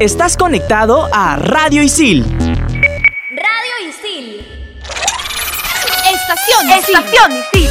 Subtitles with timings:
[0.00, 2.22] Estás conectado a Radio Isil.
[2.22, 4.46] Radio Isil.
[6.12, 6.94] Estación Isil.
[6.94, 7.70] Estación Isil.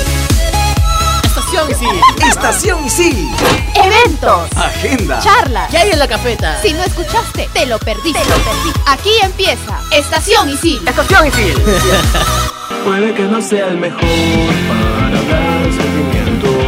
[1.23, 2.01] Estación Isil.
[2.27, 3.29] Estación Isil.
[3.75, 4.49] Eventos.
[4.57, 5.19] Agenda.
[5.19, 5.69] Charlas.
[5.69, 6.59] ¿Qué hay en la cafeta?
[6.63, 8.19] Si no escuchaste, te lo perdiste.
[8.19, 8.79] Te lo perdiste.
[8.87, 10.81] Aquí empieza Estación Isil.
[10.87, 11.53] Estación Isil.
[12.83, 15.23] Puede que no sea el mejor para
[15.71, 16.14] sentimientos.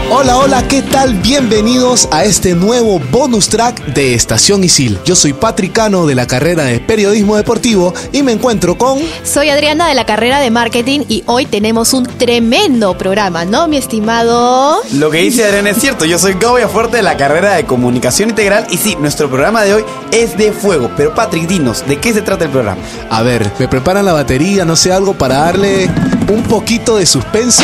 [0.10, 1.16] Hola, hola, ¿qué tal?
[1.16, 4.98] Bienvenidos a este nuevo bonus track de Estación Isil.
[5.04, 9.00] Yo soy Patricano de la carrera de Periodismo Deportivo y me encuentro con...
[9.26, 13.76] Soy Adriana de la carrera de marketing y hoy tenemos un tremendo programa, ¿no, mi
[13.76, 14.78] estimado?
[14.94, 18.30] Lo que dice Adrián es cierto, yo soy Gabo Fuerte de la carrera de Comunicación
[18.30, 20.90] Integral y sí, nuestro programa de hoy es de fuego.
[20.96, 22.82] Pero Patrick, dinos, ¿de qué se trata el programa?
[23.10, 25.90] A ver, me preparan la batería, no sé, algo para darle
[26.30, 27.64] un poquito de suspenso.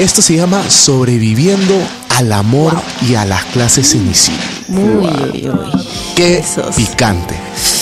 [0.00, 1.74] Esto se llama Sobreviviendo
[2.16, 2.72] al amor
[3.06, 4.34] y a las clases en Isil.
[4.68, 5.86] Muy, uy, uy.
[6.16, 6.74] Qué Esos.
[6.74, 7.34] picante.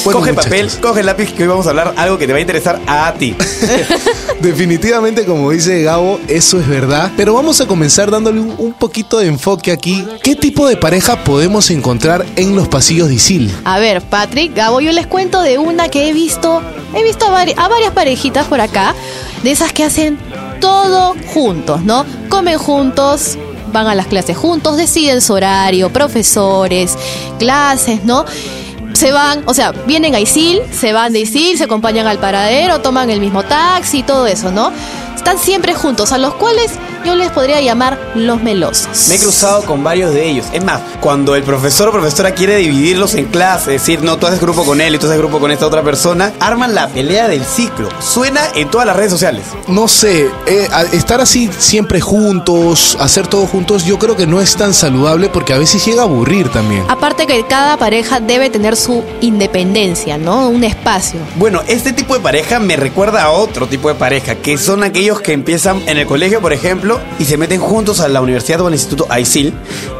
[0.04, 2.38] Bueno, coge muchachos, papel, coge lápiz que hoy vamos a hablar algo que te va
[2.38, 3.36] a interesar a ti.
[4.40, 7.12] Definitivamente, como dice Gabo, eso es verdad.
[7.16, 10.04] Pero vamos a comenzar dándole un, un poquito de enfoque aquí.
[10.22, 13.54] ¿Qué tipo de pareja podemos encontrar en los pasillos de Isil?
[13.64, 16.62] A ver, Patrick, Gabo, yo les cuento de una que he visto,
[16.94, 18.94] he visto a, vari- a varias parejitas por acá,
[19.42, 20.18] de esas que hacen
[20.60, 22.04] todo juntos, ¿no?
[22.28, 23.38] Comen juntos,
[23.72, 26.96] van a las clases juntos, deciden su horario, profesores,
[27.38, 28.24] clases, ¿no?
[28.92, 32.80] Se van, o sea, vienen a Isil, se van de Isil, se acompañan al paradero,
[32.80, 34.72] toman el mismo taxi, todo eso, ¿no?
[35.18, 36.70] Están siempre juntos, a los cuales
[37.04, 39.08] yo les podría llamar los melosos.
[39.08, 40.46] Me he cruzado con varios de ellos.
[40.52, 44.40] Es más, cuando el profesor o profesora quiere dividirlos en clases, decir, no, tú haces
[44.40, 47.44] grupo con él y tú haces grupo con esta otra persona, arman la pelea del
[47.44, 47.88] ciclo.
[48.00, 49.42] Suena en todas las redes sociales.
[49.66, 54.54] No sé, eh, estar así siempre juntos, hacer todo juntos, yo creo que no es
[54.54, 56.84] tan saludable porque a veces llega a aburrir también.
[56.88, 60.48] Aparte que cada pareja debe tener su independencia, ¿no?
[60.48, 61.18] Un espacio.
[61.34, 65.07] Bueno, este tipo de pareja me recuerda a otro tipo de pareja, que son aquellos
[65.16, 68.66] que empiezan en el colegio, por ejemplo, y se meten juntos a la universidad o
[68.66, 69.54] al instituto AISIL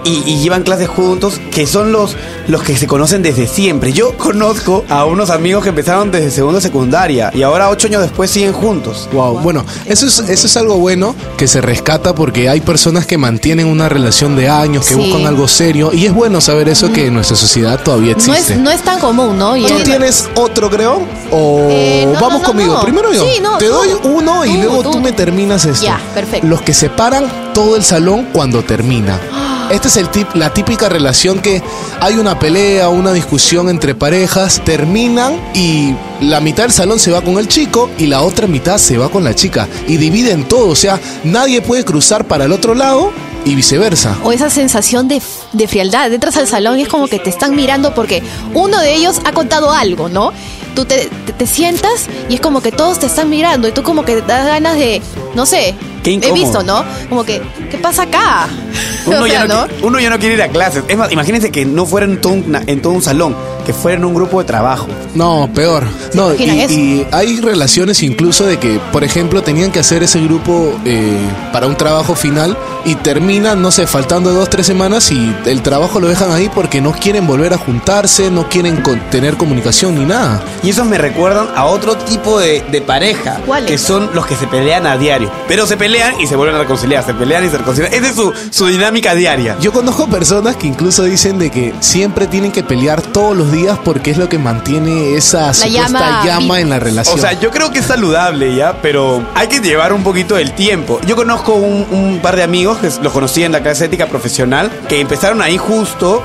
[0.05, 3.93] y, y llevan clases juntos, que son los, los que se conocen desde siempre.
[3.93, 8.31] Yo conozco a unos amigos que empezaron desde segundo secundaria y ahora ocho años después
[8.31, 9.09] siguen juntos.
[9.13, 13.17] Wow, bueno, eso es, eso es algo bueno que se rescata porque hay personas que
[13.19, 15.01] mantienen una relación de años, que Sí.
[15.01, 18.55] buscan algo serio y es bueno saber eso que en nuestra sociedad todavía No existe.
[18.55, 19.57] es, no es tan común, ¿no?
[19.57, 21.03] Y ¿Tú es- tienes otro, creo?
[21.31, 22.75] ¿O Eh, no, vamos no, no, conmigo?
[22.75, 22.81] no.
[22.83, 23.23] Primero yo.
[23.25, 23.73] Sí, no, Te tú.
[23.73, 25.05] doy uno y Tú, luego tú, tú.
[25.05, 25.85] me terminas esto.
[25.85, 26.47] Ya, perfecto.
[26.47, 29.21] Los que separan todo el salón cuando termina.
[29.71, 31.63] Esta es el tip, la típica relación que
[32.01, 37.21] hay una pelea, una discusión entre parejas, terminan y la mitad del salón se va
[37.21, 40.69] con el chico y la otra mitad se va con la chica y dividen todo,
[40.69, 43.13] o sea, nadie puede cruzar para el otro lado
[43.45, 44.17] y viceversa.
[44.25, 45.23] O esa sensación de,
[45.53, 46.13] de frialdad.
[46.13, 48.23] Entras al salón y es como que te están mirando porque
[48.55, 50.33] uno de ellos ha contado algo, ¿no?
[50.79, 54.05] Tú te, te- sientas y es como que todos te están mirando y tú como
[54.05, 55.03] que te das ganas de,
[55.35, 56.85] no sé, Qué he visto, ¿no?
[57.09, 58.49] Como que, ¿qué pasa acá?
[59.07, 60.85] Uno, O sea, ya no, qui- uno ya no quiere ir a clases.
[60.89, 63.97] Es más, imagínense que no fuera en todo un, en todo un salón, que fuera
[63.97, 64.87] en un grupo de trabajo.
[65.15, 65.85] No, peor.
[66.15, 66.75] No, y, imaginan eso?
[66.75, 71.17] y hay relaciones incluso de que, por ejemplo, tenían que hacer ese grupo eh,
[71.53, 76.01] para un trabajo final y terminan, no sé, faltando dos, tres semanas y el trabajo
[76.01, 80.05] lo dejan ahí porque no quieren volver a juntarse, no quieren con- tener comunicación ni
[80.05, 80.43] nada.
[80.63, 83.41] Y esos me recuerdan a otro tipo de, de pareja.
[83.47, 83.71] ¿Cuáles?
[83.71, 85.31] Que son los que se pelean a diario.
[85.49, 87.05] Pero se pelean y se vuelven a reconciliar.
[87.05, 87.93] Se pelean y se reconcilian.
[87.93, 89.57] Esa es su, su dinámica diaria.
[89.61, 93.79] Yo conozco personas que incluso dicen de que siempre tienen que pelear todos los días
[93.85, 97.19] porque es lo que mantiene esa supuesta llama en la relación.
[97.19, 100.53] O sea, yo creo que es saludable ya, pero hay que llevar un poquito del
[100.53, 101.01] tiempo.
[101.07, 104.71] Yo conozco un, un par de amigos que los conocí en la clase ética profesional,
[104.89, 106.23] que empezaron ahí justo.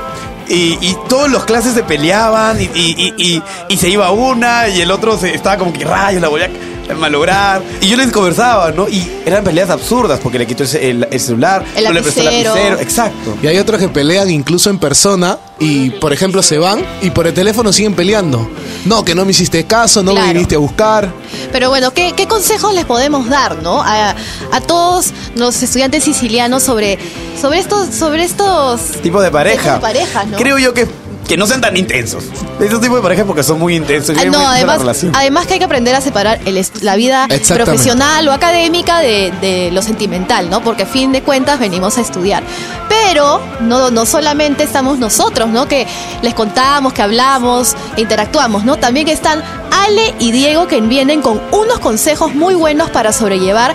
[0.50, 4.68] Y, y todos los clases se peleaban y, y- y- y- y se iba una
[4.68, 6.50] y el otro se, estaba como que rayos, la voy a
[6.98, 7.62] malograr.
[7.82, 8.88] Y yo les conversaba, ¿no?
[8.90, 12.26] Y eran peleas absurdas porque le quitó el, el celular, El no le prestó el
[12.44, 12.80] lapicero.
[12.80, 13.38] Exacto.
[13.42, 17.28] Y hay otros que pelean incluso en persona y, por ejemplo, se van y por
[17.28, 18.50] el teléfono siguen peleando.
[18.86, 20.28] No, que no me hiciste caso, no Claro.
[20.28, 21.10] me viniste a buscar.
[21.52, 23.82] Pero bueno, ¿qué, qué consejos les podemos dar, no?
[23.82, 24.16] A,
[24.52, 27.00] a todos los estudiantes sicilianos sobre,
[27.42, 29.76] sobre estos, sobre estos Tipo de pareja.
[29.76, 30.38] De parejas, ¿no?
[30.38, 30.88] Creo yo que,
[31.28, 32.26] que no sean tan intensos.
[32.60, 34.16] Esos tipos de parejas porque son muy intensos.
[34.16, 35.16] y Ah, hay no, además, relación.
[35.16, 39.70] además que hay que aprender a separar el la vida profesional o académica de, de
[39.72, 40.62] lo sentimental, ¿no?
[40.62, 42.44] Porque a fin de cuentas venimos a estudiar.
[42.90, 45.68] Pero no, no solamente estamos nosotros, ¿no?
[45.68, 45.88] Que
[46.22, 48.78] les contamos, que hablamos, e interactuamos, ¿no?
[48.78, 49.42] También están
[49.72, 53.74] Ale y Diego que vienen con unos consejos muy buenos para sobrellevar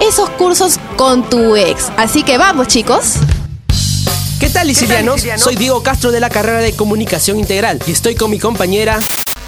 [0.00, 1.90] esos cursos con tu ex.
[1.96, 3.14] Así que vamos, chicos.
[4.42, 5.24] ¿Qué tal, Isilianos?
[5.36, 8.98] Soy Diego Castro de la carrera de Comunicación Integral y estoy con mi compañera.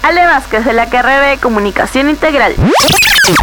[0.01, 2.55] Ale Vázquez de la carrera de Comunicación Integral.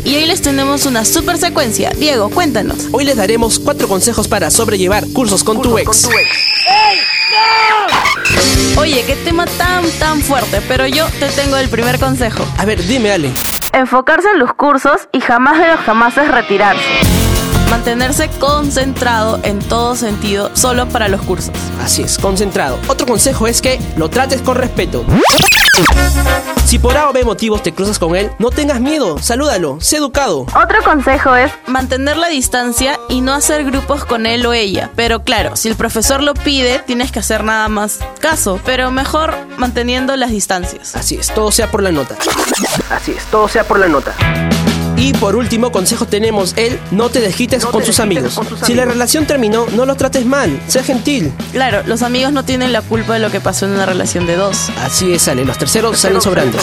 [0.02, 1.90] Y hoy les tenemos una super secuencia.
[1.90, 2.88] Diego, cuéntanos.
[2.90, 6.08] Hoy les daremos cuatro consejos para sobrellevar cursos con tu ex.
[8.78, 12.46] Oye, qué tema tan, tan fuerte, pero yo te tengo el primer consejo.
[12.56, 13.30] A ver, dime, Ale.
[13.74, 17.21] Enfocarse en los cursos y jamás de los jamás es retirarse.
[17.72, 21.54] Mantenerse concentrado en todo sentido, solo para los cursos.
[21.82, 22.78] Así es, concentrado.
[22.86, 25.06] Otro consejo es que lo trates con respeto.
[26.66, 29.96] Si por A o B motivos te cruzas con él, no tengas miedo, salúdalo, sé
[29.96, 30.42] educado.
[30.54, 34.90] Otro consejo es Mantener la distancia y no hacer grupos con él o ella.
[34.94, 38.60] Pero claro, si el profesor lo pide, tienes que hacer nada más caso.
[38.66, 40.94] Pero mejor manteniendo las distancias.
[40.94, 42.18] Así es, todo sea por la nota.
[42.90, 44.14] Así es, todo sea por la nota.
[44.96, 48.38] Y por último consejo tenemos el no te desquites con sus amigos.
[48.64, 51.32] Si la relación terminó, no los trates mal, sea gentil.
[51.52, 54.36] Claro, los amigos no tienen la culpa de lo que pasó en una relación de
[54.36, 54.70] dos.
[54.78, 56.58] Así es, Ale, los terceros salen sobrando.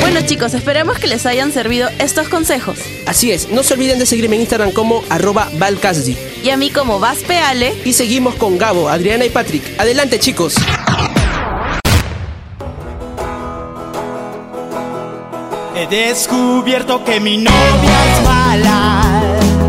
[0.00, 2.78] Bueno chicos, esperemos que les hayan servido estos consejos.
[3.06, 6.16] Así es, no se olviden de seguirme en Instagram como arroba valcasdi.
[6.42, 7.74] Y a mí como Vaspeale.
[7.84, 9.62] Y seguimos con Gabo, Adriana y Patrick.
[9.78, 10.56] Adelante chicos.
[15.82, 17.52] He descubierto que mi novia
[18.16, 19.02] es mala.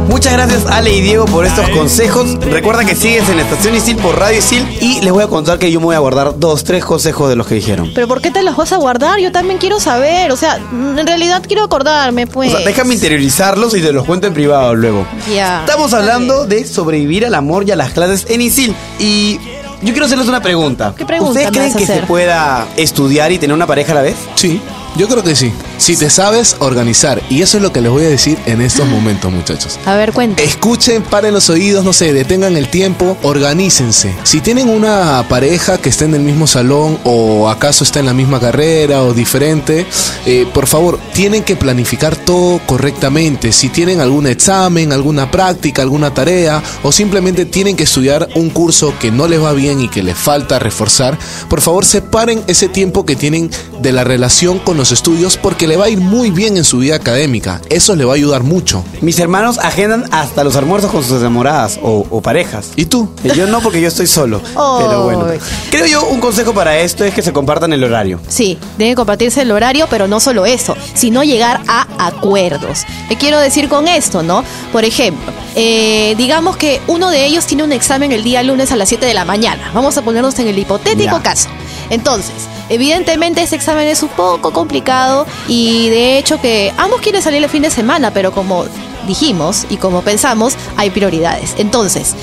[0.07, 2.37] Muchas gracias Ale y Diego por estos consejos.
[2.39, 5.71] Recuerda que sigues en Estación Isil por Radio Isil y les voy a contar que
[5.71, 7.91] yo me voy a guardar dos, tres consejos de los que dijeron.
[7.95, 9.19] Pero ¿por qué te los vas a guardar?
[9.21, 10.31] Yo también quiero saber.
[10.31, 12.51] O sea, en realidad quiero acordarme, O pues.
[12.51, 15.07] sea, déjame interiorizarlos y te los cuento en privado luego.
[15.33, 15.61] Ya.
[15.61, 18.75] Estamos hablando de sobrevivir al amor y a las clases en Isil.
[18.99, 19.39] Y
[19.81, 20.93] yo quiero hacerles una pregunta.
[20.95, 24.15] ¿Qué pregunta ¿Ustedes creen que se pueda estudiar y tener una pareja a la vez?
[24.35, 24.61] Sí,
[24.95, 25.51] yo creo que sí.
[25.83, 28.87] Si te sabes organizar, y eso es lo que les voy a decir en estos
[28.87, 29.77] momentos, muchachos.
[29.85, 30.41] A ver, cuenta.
[30.41, 34.15] Escuchen, paren los oídos, no sé, detengan el tiempo, organícense.
[34.23, 38.13] Si tienen una pareja que esté en el mismo salón o acaso está en la
[38.13, 39.85] misma carrera o diferente,
[40.25, 43.51] eh, por favor, tienen que planificar todo correctamente.
[43.51, 48.93] Si tienen algún examen, alguna práctica, alguna tarea o simplemente tienen que estudiar un curso
[49.01, 51.19] que no les va bien y que les falta reforzar,
[51.49, 53.51] por favor separen ese tiempo que tienen
[53.81, 56.77] de la relación con los estudios porque le va a ir muy bien en su
[56.77, 57.59] vida académica.
[57.67, 58.83] Eso le va a ayudar mucho.
[59.01, 62.69] Mis hermanos agendan hasta los almuerzos con sus enamoradas o, o parejas.
[62.75, 63.09] ¿Y tú?
[63.23, 64.39] Eh, Yo no, porque yo estoy solo.
[64.43, 65.25] Pero bueno.
[65.71, 68.19] Creo yo un consejo para esto es que se compartan el horario.
[68.27, 72.83] Sí, debe compartirse el horario, pero no solo eso, sino llegar a acuerdos.
[73.09, 74.43] ¿Qué quiero decir con esto, no?
[74.71, 78.75] Por ejemplo, eh, digamos que uno de ellos tiene un examen el día lunes a
[78.75, 79.71] las 7 de la mañana.
[79.73, 81.23] Vamos a ponernos en el hipotético Ya.
[81.23, 81.49] caso.
[81.89, 82.33] Entonces,
[82.69, 87.49] evidentemente ese examen es un poco complicado y de hecho que ambos quieren salir el
[87.49, 88.65] fin de semana, pero como
[89.07, 91.55] dijimos y como pensamos, hay prioridades.
[91.57, 92.15] Entonces,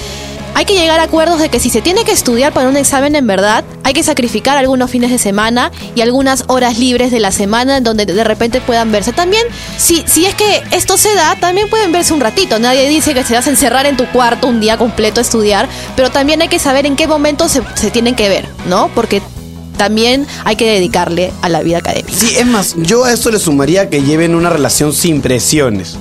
[0.54, 3.14] hay que llegar a acuerdos de que si se tiene que estudiar para un examen
[3.14, 7.30] en verdad, hay que sacrificar algunos fines de semana y algunas horas libres de la
[7.30, 9.12] semana en donde de repente puedan verse.
[9.12, 9.46] También,
[9.78, 12.58] si, si es que esto se da, también pueden verse un ratito.
[12.58, 15.68] Nadie dice que se vas a encerrar en tu cuarto un día completo a estudiar,
[15.96, 18.90] pero también hay que saber en qué momento se, se tienen que ver, ¿no?
[18.94, 19.22] Porque
[19.80, 22.12] también hay que dedicarle a la vida académica.
[22.14, 25.96] Sí, es más, yo a esto le sumaría que lleven una relación sin presiones.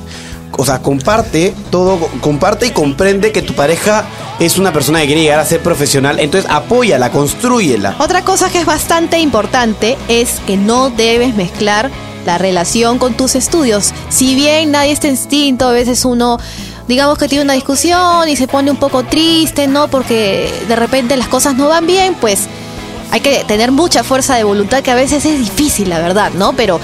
[0.57, 4.03] O sea, comparte todo, comparte y comprende que tu pareja
[4.37, 7.95] es una persona que quiere llegar a ser profesional, entonces apóyala, construyela.
[7.99, 11.89] Otra cosa que es bastante importante es que no debes mezclar
[12.25, 13.93] la relación con tus estudios.
[14.09, 16.37] Si bien nadie está instinto, a veces uno,
[16.89, 19.87] digamos que tiene una discusión y se pone un poco triste, ¿no?
[19.87, 22.49] Porque de repente las cosas no van bien, pues
[23.11, 26.53] hay que tener mucha fuerza de voluntad, que a veces es difícil, la verdad, ¿no?
[26.53, 26.79] Pero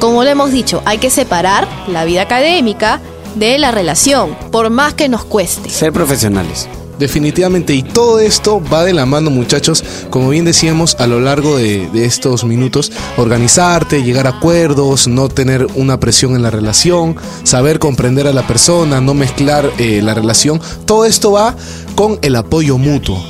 [0.00, 3.00] como lo hemos dicho, hay que separar la vida académica
[3.34, 5.70] de la relación, por más que nos cueste.
[5.70, 6.68] Ser profesionales.
[6.98, 11.56] Definitivamente, y todo esto va de la mano muchachos, como bien decíamos a lo largo
[11.56, 17.16] de, de estos minutos, organizarte, llegar a acuerdos, no tener una presión en la relación,
[17.42, 21.56] saber comprender a la persona, no mezclar eh, la relación, todo esto va
[21.96, 23.20] con el apoyo mutuo.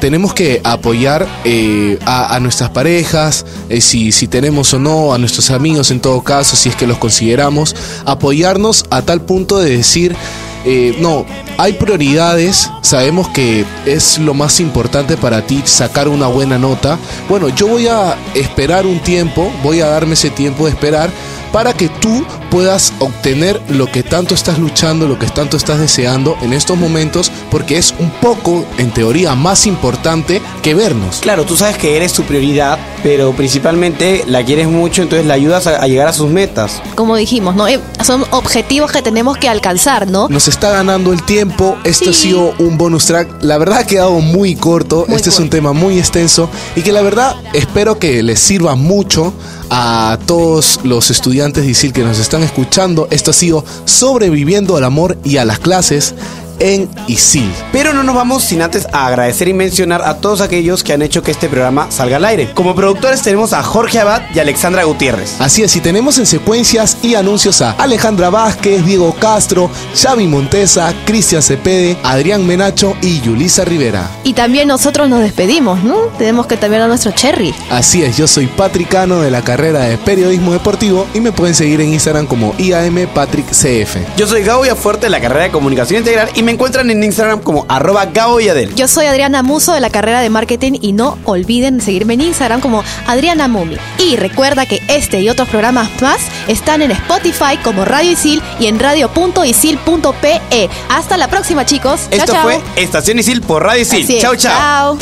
[0.00, 5.50] Tenemos que apoyar eh, a, nuestras parejas, eh, si, si tenemos o no, a nuestros
[5.50, 7.76] amigos en todo caso, si es que los consideramos,
[8.06, 10.16] apoyarnos a tal punto de decir,
[10.64, 11.24] eh, no,
[11.58, 16.98] hay prioridades, sabemos que es lo más importante para ti sacar una buena nota.
[17.28, 21.10] Bueno, yo voy a esperar un tiempo, voy a darme ese tiempo de esperar
[21.52, 26.36] para que tú puedas obtener lo que tanto estás luchando, lo que tanto estás deseando
[26.42, 31.18] en estos momentos, porque es un poco, en teoría, más importante que vernos.
[31.20, 35.66] Claro, tú sabes que eres su prioridad, pero principalmente la quieres mucho, entonces la ayudas
[35.66, 36.82] a, a llegar a sus metas.
[36.94, 37.68] Como dijimos, ¿no?
[37.68, 40.28] Eh, Son objetivos que tenemos que alcanzar, ¿no?
[40.28, 41.76] Nos está ganando el tiempo.
[41.84, 42.28] Esto ha Sí.
[42.28, 43.28] sido un bonus track.
[43.42, 45.04] La verdad ha quedado muy corto.
[45.06, 45.56] Muy este es un corto.
[45.56, 49.32] tema muy extenso y que la verdad espero que les sirva mucho
[49.70, 53.08] a todos los estudiantes de ISIL que nos están escuchando.
[53.10, 56.14] Esto ha sido Sobreviviendo al amor y a las clases
[56.60, 57.52] en ISIL.
[57.72, 61.22] Pero no nos vamos sin antes agradecer y mencionar a todos aquellos que han hecho
[61.22, 62.50] que este programa salga al aire.
[62.54, 65.40] Como productores tenemos a Jorge Abad y Alexandra Gutiérrez.
[65.40, 70.94] Así es, y tenemos en secuencias y anuncios a Alejandra Vázquez, Diego Castro, Xavi Montesa,
[71.04, 74.10] Cristian Cepede, Adrián Menacho y Yulisa Rivera.
[74.24, 75.96] Y también nosotros nos despedimos, ¿no?
[76.18, 77.54] Tenemos que también a nuestro Cherry.
[77.70, 81.80] Así es, yo soy Patricano de la carrera de Periodismo Deportivo y me pueden seguir
[81.80, 84.16] en Instagram como IAMPatrickCF.
[84.16, 87.40] Yo soy Gabo Fuerte de la carrera de Comunicación Integral y me encuentran en Instagram
[87.40, 88.74] como arroba Gabo y Adel.
[88.74, 92.60] Yo soy Adriana Muso de la carrera de marketing y no olviden seguirme en Instagram
[92.60, 93.76] como Adriana Mumi.
[93.98, 98.66] Y recuerda que este y otros programas más están en Spotify como Radio Isil y
[98.66, 100.70] en radio.isil.pe.
[100.88, 102.02] Hasta la próxima, chicos.
[102.10, 104.20] Esto fue Estación Isil por Radio Isil.
[104.20, 104.98] Chao, chao.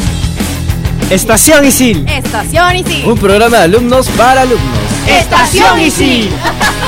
[1.11, 2.07] Estación Isil.
[2.09, 3.07] Estación Isil.
[3.07, 4.78] Un programa de alumnos para alumnos.
[5.07, 6.31] Estación Isil.